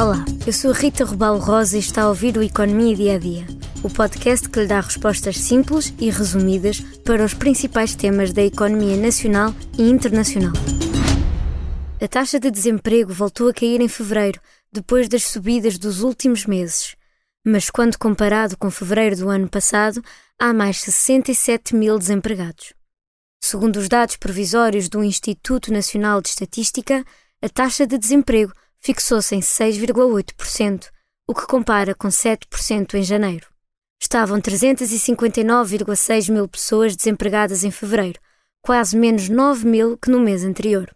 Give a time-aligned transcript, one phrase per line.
[0.00, 3.46] Olá, eu sou Rita Rubalo Rosa e está a ouvir o Economia Dia a Dia,
[3.82, 8.96] o podcast que lhe dá respostas simples e resumidas para os principais temas da economia
[8.96, 10.54] nacional e internacional.
[12.00, 14.40] A taxa de desemprego voltou a cair em fevereiro,
[14.72, 16.96] depois das subidas dos últimos meses.
[17.44, 20.02] Mas quando comparado com fevereiro do ano passado,
[20.38, 22.72] há mais 67 mil desempregados.
[23.38, 27.04] Segundo os dados provisórios do Instituto Nacional de Estatística,
[27.42, 30.88] a taxa de desemprego fixou-se em 6,8%,
[31.28, 33.46] o que compara com 7% em janeiro.
[34.02, 38.18] Estavam 359,6 mil pessoas desempregadas em fevereiro,
[38.62, 40.90] quase menos 9 mil que no mês anterior.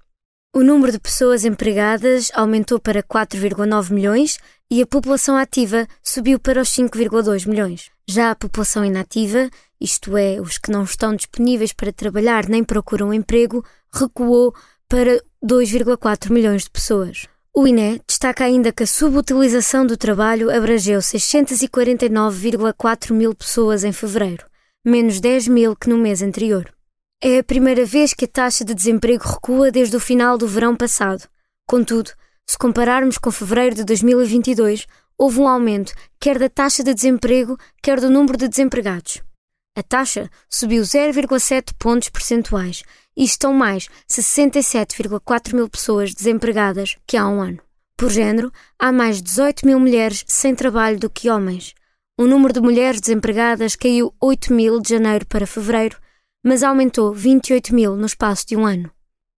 [0.56, 4.38] O número de pessoas empregadas aumentou para 4,9 milhões
[4.70, 7.90] e a população ativa subiu para os 5,2 milhões.
[8.08, 13.12] Já a população inativa, isto é, os que não estão disponíveis para trabalhar nem procuram
[13.12, 14.54] emprego, recuou
[14.88, 17.26] para 2,4 milhões de pessoas.
[17.56, 24.44] O INE destaca ainda que a subutilização do trabalho abrangeu 649,4 mil pessoas em fevereiro,
[24.84, 26.68] menos 10 mil que no mês anterior.
[27.22, 30.74] É a primeira vez que a taxa de desemprego recua desde o final do verão
[30.74, 31.28] passado.
[31.64, 32.10] Contudo,
[32.44, 38.00] se compararmos com fevereiro de 2022, houve um aumento quer da taxa de desemprego, quer
[38.00, 39.22] do número de desempregados.
[39.76, 42.82] A taxa subiu 0,7 pontos percentuais
[43.16, 47.60] e estão mais 67,4 mil pessoas desempregadas que há um ano.
[47.96, 51.74] Por género, há mais 18 mil mulheres sem trabalho do que homens.
[52.18, 55.96] O número de mulheres desempregadas caiu 8 mil de janeiro para fevereiro
[56.44, 58.90] mas aumentou 28 mil no espaço de um ano.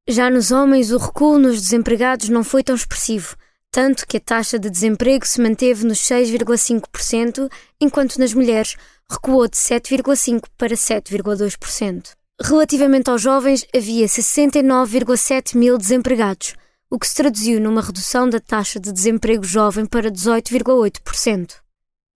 [0.08, 3.36] Já nos homens, o recuo nos desempregados não foi tão expressivo,
[3.70, 8.76] tanto que a taxa de desemprego se manteve nos 6,5%, enquanto nas mulheres
[9.10, 12.14] recuou de 7,5% para 7,2%.
[12.40, 16.54] Relativamente aos jovens, havia 69,7 mil desempregados,
[16.90, 21.54] o que se traduziu numa redução da taxa de desemprego jovem para 18,8%.